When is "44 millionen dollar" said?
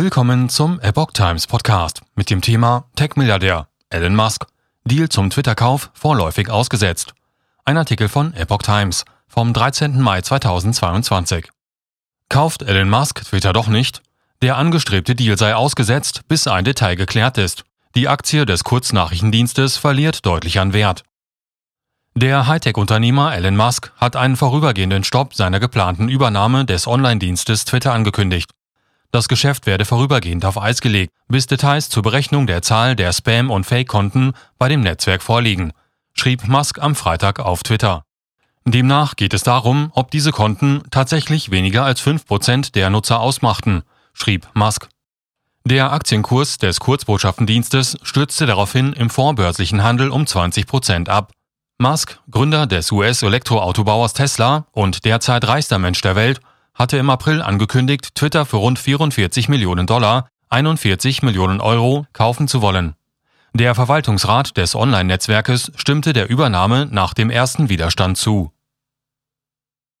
58.78-60.28